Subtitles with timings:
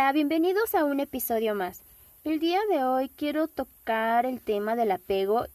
[0.00, 1.82] Hola, bienvenidos a un episodio más.
[2.22, 5.46] El día de hoy quiero tocar el tema del apego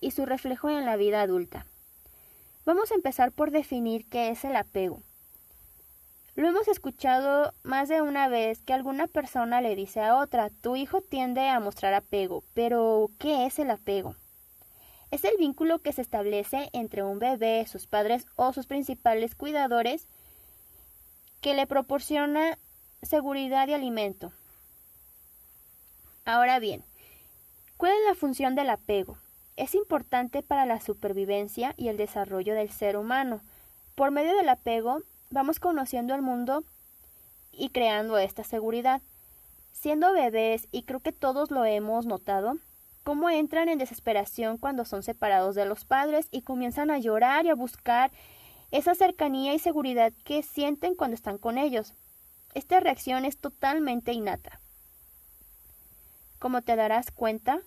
[0.00, 1.64] y su reflejo en la vida adulta.
[2.64, 5.00] Vamos a empezar por definir qué es el apego.
[6.34, 10.74] Lo hemos escuchado más de una vez que alguna persona le dice a otra, tu
[10.74, 14.16] hijo tiende a mostrar apego, pero ¿qué es el apego?
[15.12, 20.08] Es el vínculo que se establece entre un bebé, sus padres o sus principales cuidadores
[21.40, 22.58] que le proporciona
[23.02, 24.32] seguridad y alimento.
[26.24, 26.84] Ahora bien,
[27.76, 29.16] ¿cuál es la función del apego?
[29.56, 33.40] Es importante para la supervivencia y el desarrollo del ser humano.
[33.94, 36.62] Por medio del apego vamos conociendo el mundo
[37.52, 39.00] y creando esta seguridad.
[39.72, 42.56] Siendo bebés, y creo que todos lo hemos notado,
[43.02, 47.48] cómo entran en desesperación cuando son separados de los padres y comienzan a llorar y
[47.48, 48.10] a buscar
[48.70, 51.94] esa cercanía y seguridad que sienten cuando están con ellos.
[52.54, 54.60] Esta reacción es totalmente innata.
[56.38, 57.60] Como te darás cuenta,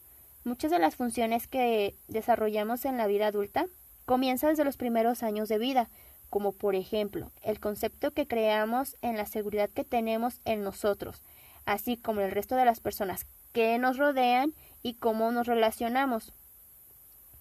[0.44, 3.68] muchas de las funciones que desarrollamos en la vida adulta
[4.06, 5.90] comienzan desde los primeros años de vida,
[6.30, 11.22] como por ejemplo el concepto que creamos en la seguridad que tenemos en nosotros,
[11.66, 16.34] así como el resto de las personas que nos rodean y cómo nos relacionamos.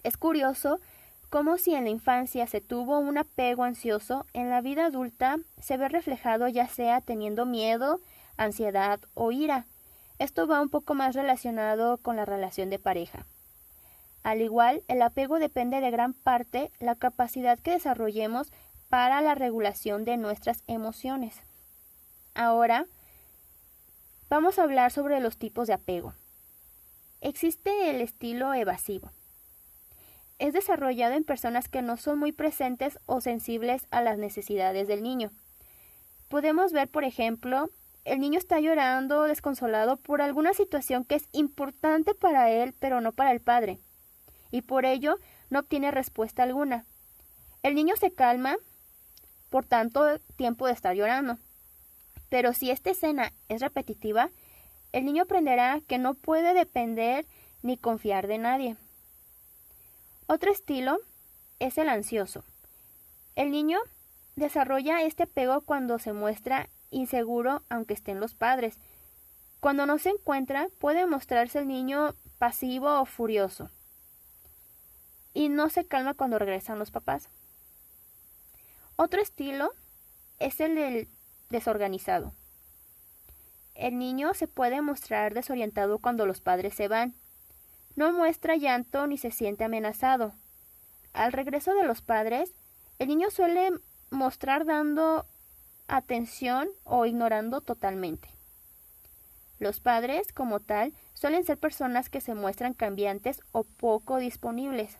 [0.03, 0.79] Es curioso
[1.33, 5.77] como si en la infancia se tuvo un apego ansioso, en la vida adulta se
[5.77, 7.99] ve reflejado ya sea teniendo miedo,
[8.37, 9.65] ansiedad o ira.
[10.19, 13.25] Esto va un poco más relacionado con la relación de pareja.
[14.21, 18.51] Al igual, el apego depende de gran parte la capacidad que desarrollemos
[18.87, 21.41] para la regulación de nuestras emociones.
[22.35, 22.85] Ahora,
[24.29, 26.13] vamos a hablar sobre los tipos de apego.
[27.21, 29.09] Existe el estilo evasivo
[30.39, 35.03] es desarrollado en personas que no son muy presentes o sensibles a las necesidades del
[35.03, 35.31] niño.
[36.27, 37.69] Podemos ver, por ejemplo,
[38.05, 43.11] el niño está llorando desconsolado por alguna situación que es importante para él, pero no
[43.11, 43.79] para el padre,
[44.51, 45.17] y por ello
[45.49, 46.85] no obtiene respuesta alguna.
[47.61, 48.57] El niño se calma
[49.49, 51.37] por tanto tiempo de estar llorando.
[52.29, 54.31] Pero si esta escena es repetitiva,
[54.91, 57.27] el niño aprenderá que no puede depender
[57.61, 58.75] ni confiar de nadie.
[60.27, 60.99] Otro estilo
[61.59, 62.43] es el ansioso.
[63.35, 63.79] El niño
[64.35, 68.77] desarrolla este apego cuando se muestra inseguro aunque estén los padres.
[69.59, 73.69] Cuando no se encuentra puede mostrarse el niño pasivo o furioso.
[75.33, 77.29] Y no se calma cuando regresan los papás.
[78.95, 79.71] Otro estilo
[80.39, 81.07] es el del
[81.49, 82.33] desorganizado.
[83.75, 87.15] El niño se puede mostrar desorientado cuando los padres se van.
[87.95, 90.33] No muestra llanto ni se siente amenazado.
[91.13, 92.53] Al regreso de los padres,
[92.97, 93.71] el niño suele
[94.09, 95.25] mostrar dando
[95.87, 98.29] atención o ignorando totalmente.
[99.59, 104.97] Los padres, como tal, suelen ser personas que se muestran cambiantes o poco disponibles.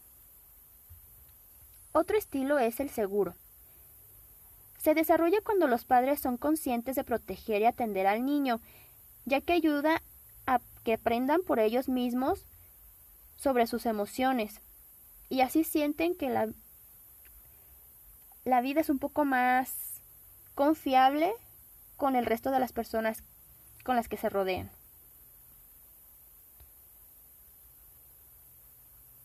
[1.92, 3.36] Otro estilo es el seguro.
[4.78, 8.60] Se desarrolla cuando los padres son conscientes de proteger y atender al niño,
[9.26, 10.02] ya que ayuda
[10.46, 12.46] a que aprendan por ellos mismos
[13.36, 14.62] sobre sus emociones
[15.30, 16.50] y así sienten que la,
[18.46, 20.02] la vida es un poco más
[20.56, 21.34] confiable
[21.98, 23.24] con el resto de las personas
[23.84, 24.70] con las que se rodean.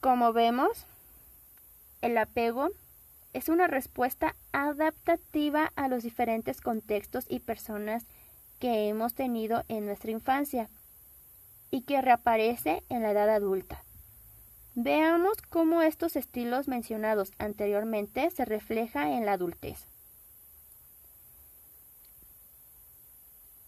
[0.01, 0.87] Como vemos,
[2.03, 2.71] el apego
[3.33, 8.07] es una respuesta adaptativa a los diferentes contextos y personas
[8.59, 10.69] que hemos tenido en nuestra infancia
[11.71, 13.85] y que reaparece en la edad adulta.
[14.81, 19.89] Veamos cómo estos estilos mencionados anteriormente se refleja en la adultez.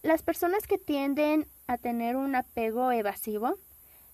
[0.05, 3.59] Las personas que tienden a tener un apego evasivo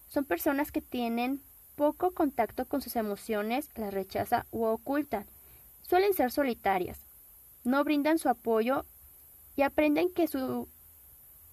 [0.09, 1.43] son personas que tienen
[1.75, 5.27] poco contacto con sus emociones, las rechaza u ocultan.
[5.83, 7.05] Suelen ser solitarias,
[7.63, 8.87] no brindan su apoyo
[9.55, 10.67] y aprenden que su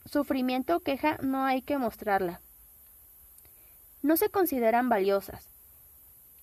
[0.05, 2.39] sufrimiento o queja no hay que mostrarla
[4.03, 5.49] no se consideran valiosas.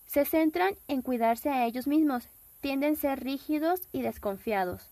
[0.06, 2.28] Se centran en cuidarse a ellos mismos,
[2.60, 4.90] tienden a ser rígidos y desconfiados.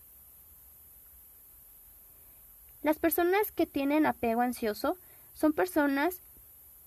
[2.83, 4.97] Las personas que tienen apego ansioso
[5.35, 6.23] son personas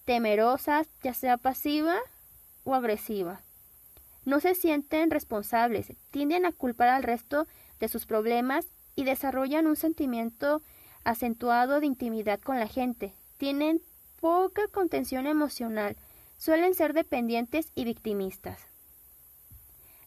[0.06, 1.98] temerosas, ya sea pasiva
[2.64, 3.42] o agresiva.
[4.24, 7.48] No se sienten responsables, tienden a culpar al resto
[7.80, 10.62] de sus problemas y desarrollan un sentimiento
[11.04, 13.14] acentuado de intimidad con la gente.
[13.38, 13.82] Tienen
[14.22, 15.98] poca contención emocional,
[16.38, 18.62] suelen ser dependientes y victimistas.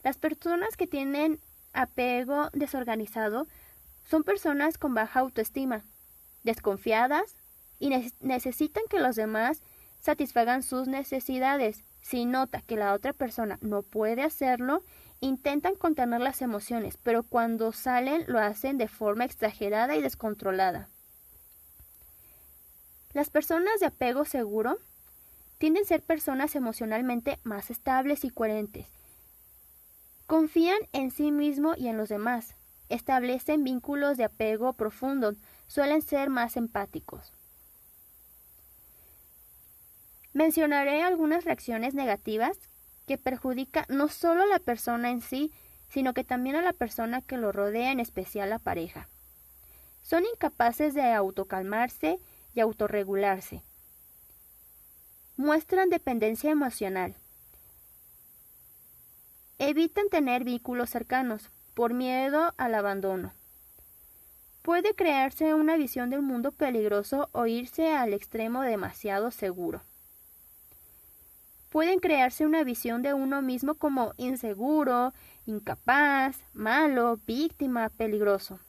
[0.02, 1.40] Las personas que tienen
[1.72, 3.46] apego desorganizado
[4.04, 5.82] son personas con baja autoestima,
[6.44, 7.36] desconfiadas
[7.78, 7.90] y
[8.20, 9.62] necesitan que los demás
[10.00, 11.82] satisfagan sus necesidades.
[12.00, 14.82] Si nota que la otra persona no puede hacerlo,
[15.20, 20.88] intentan contener las emociones, pero cuando salen lo hacen de forma exagerada y descontrolada.
[23.14, 24.76] Las personas de apego seguro
[25.58, 28.88] tienden a ser personas emocionalmente más estables y coherentes.
[30.26, 32.56] Confían en sí mismo y en los demás.
[32.88, 35.34] Establecen vínculos de apego profundo.
[35.68, 37.32] Suelen ser más empáticos.
[40.32, 42.58] Mencionaré algunas reacciones negativas
[43.06, 45.52] que perjudican no solo a la persona en sí,
[45.88, 49.08] sino que también a la persona que lo rodea, en especial la pareja.
[50.02, 52.18] Son incapaces de autocalmarse
[52.54, 53.62] y autorregularse.
[55.36, 57.16] Muestran dependencia emocional.
[59.58, 63.32] Evitan tener vínculos cercanos por miedo al abandono.
[64.62, 69.82] Puede crearse una visión de un mundo peligroso o irse al extremo demasiado seguro.
[71.70, 75.12] Pueden crearse una visión de uno mismo como inseguro,
[75.44, 78.60] incapaz, malo, víctima, peligroso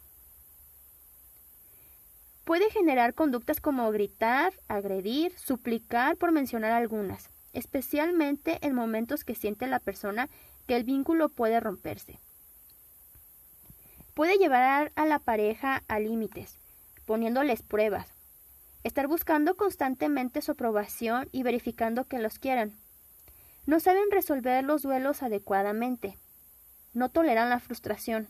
[2.46, 9.68] puede generar conductas como gritar, agredir, suplicar, por mencionar algunas, especialmente en momentos que siente
[9.68, 10.30] la persona
[10.68, 12.20] que el vínculo puede romperse.
[14.14, 16.60] Puede llevar a la pareja a límites,
[17.06, 18.14] poniéndoles pruebas,
[18.84, 22.78] estar buscando constantemente su aprobación y verificando que los quieran.
[23.66, 26.20] No saben resolver los duelos adecuadamente.
[26.94, 28.30] No toleran la frustración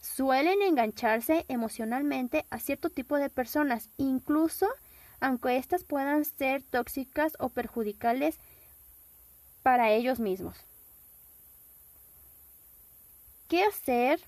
[0.00, 4.68] suelen engancharse emocionalmente a cierto tipo de personas, incluso
[5.20, 8.38] aunque éstas puedan ser tóxicas o perjudicales
[9.62, 10.56] para ellos mismos.
[13.48, 14.20] ¿Qué hacer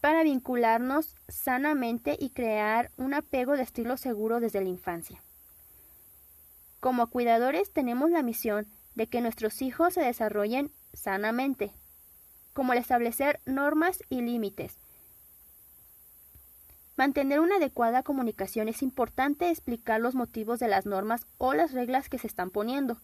[0.00, 5.22] para vincularnos sanamente y crear un apego de estilo seguro desde la infancia?
[6.80, 11.72] Como cuidadores tenemos la misión de que nuestros hijos se desarrollen sanamente,
[12.60, 14.76] como el establecer normas y límites.
[16.94, 22.10] Mantener una adecuada comunicación es importante explicar los motivos de las normas o las reglas
[22.10, 22.98] que se están poniendo.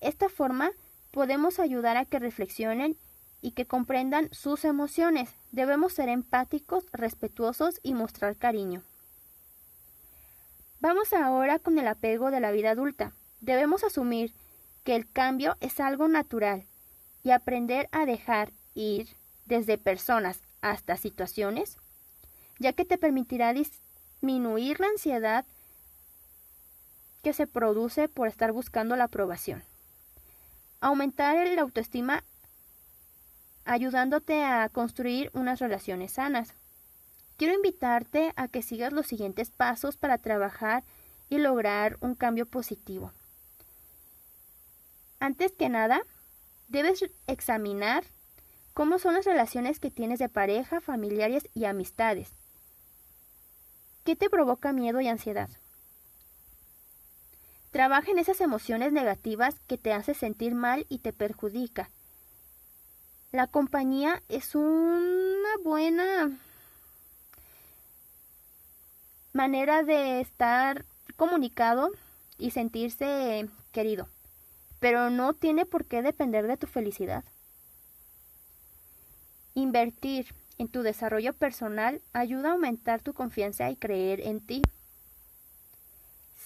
[0.00, 0.70] Esta forma
[1.10, 2.96] podemos ayudar a que reflexionen
[3.42, 5.34] y que comprendan sus emociones.
[5.50, 8.84] Debemos ser empáticos, respetuosos y mostrar cariño.
[10.78, 13.14] Vamos ahora con el apego de la vida adulta.
[13.40, 14.32] Debemos asumir
[14.84, 16.66] que el cambio es algo natural
[17.24, 19.08] y aprender a dejar ir
[19.46, 21.76] desde personas hasta situaciones,
[22.60, 25.44] ya que te permitirá disminuir la ansiedad
[27.22, 29.64] que se produce por estar buscando la aprobación.
[30.80, 32.22] Aumentar la autoestima
[33.64, 36.54] ayudándote a construir unas relaciones sanas.
[37.36, 40.84] Quiero invitarte a que sigas los siguientes pasos para trabajar
[41.28, 43.12] y lograr un cambio positivo.
[45.18, 46.02] Antes que nada,
[46.68, 48.04] debes examinar
[48.76, 52.28] ¿Cómo son las relaciones que tienes de pareja, familiares y amistades?
[54.04, 55.48] ¿Qué te provoca miedo y ansiedad?
[57.70, 61.88] Trabaja en esas emociones negativas que te hacen sentir mal y te perjudica.
[63.32, 66.38] La compañía es una buena
[69.32, 70.84] manera de estar
[71.16, 71.92] comunicado
[72.36, 74.10] y sentirse querido,
[74.80, 77.24] pero no tiene por qué depender de tu felicidad.
[79.56, 84.60] Invertir en tu desarrollo personal ayuda a aumentar tu confianza y creer en ti.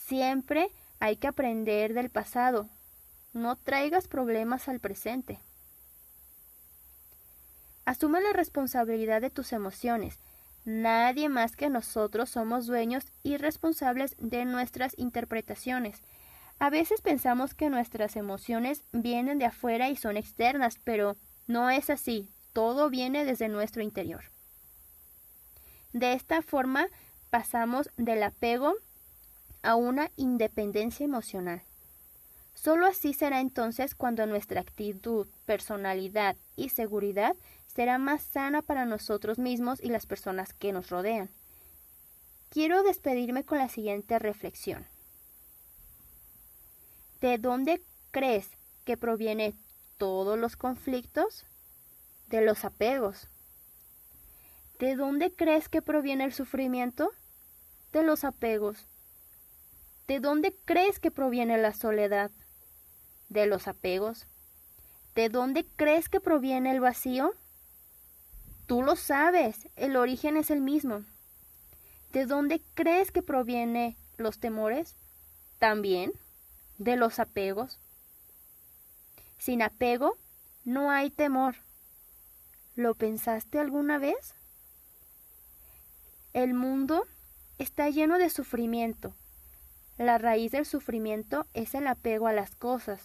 [0.06, 2.68] Siempre hay que aprender del pasado.
[3.32, 5.40] No traigas problemas al presente.
[7.84, 10.20] Asume la responsabilidad de tus emociones.
[10.64, 16.00] Nadie más que nosotros somos dueños y responsables de nuestras interpretaciones.
[16.60, 21.16] A veces pensamos que nuestras emociones vienen de afuera y son externas, pero
[21.48, 24.24] no es así todo viene desde nuestro interior.
[25.92, 26.86] De esta forma
[27.30, 28.74] pasamos del apego
[29.62, 31.62] a una independencia emocional.
[32.54, 37.34] Solo así será entonces cuando nuestra actitud, personalidad y seguridad
[37.66, 41.30] será más sana para nosotros mismos y las personas que nos rodean.
[42.50, 44.86] Quiero despedirme con la siguiente reflexión.
[47.20, 47.80] ¿De dónde
[48.10, 48.48] crees
[48.84, 49.54] que proviene
[49.98, 51.44] todos los conflictos?
[52.30, 53.28] De los apegos.
[54.78, 57.10] ¿De dónde crees que proviene el sufrimiento?
[57.92, 58.86] De los apegos.
[60.06, 62.30] ¿De dónde crees que proviene la soledad?
[63.28, 64.26] De los apegos.
[65.14, 67.34] ¿De dónde crees que proviene el vacío?
[68.66, 71.04] Tú lo sabes, el origen es el mismo.
[72.12, 74.94] ¿De dónde crees que proviene los temores?
[75.58, 76.12] También
[76.78, 77.80] de los apegos.
[79.36, 80.16] Sin apego
[80.64, 81.56] no hay temor.
[82.76, 84.34] ¿Lo pensaste alguna vez?
[86.32, 87.06] El mundo
[87.58, 89.14] está lleno de sufrimiento.
[89.98, 93.02] La raíz del sufrimiento es el apego a las cosas.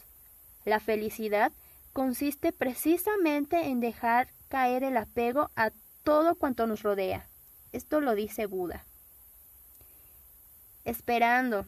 [0.64, 1.52] La felicidad
[1.92, 5.72] consiste precisamente en dejar caer el apego a
[6.04, 7.28] todo cuanto nos rodea.
[7.72, 8.86] Esto lo dice Buda.
[10.84, 11.66] Esperando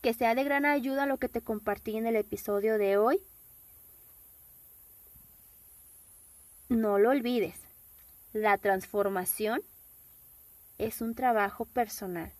[0.00, 3.20] que sea de gran ayuda lo que te compartí en el episodio de hoy.
[6.68, 7.60] No lo olvides,
[8.32, 9.62] la transformación
[10.78, 12.32] es un trabajo personal.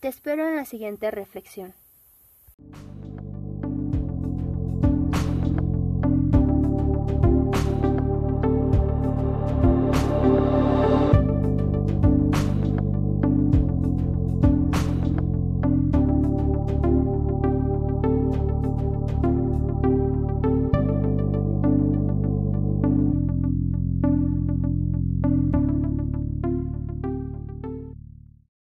[0.00, 1.74] Te espero en la siguiente reflexión.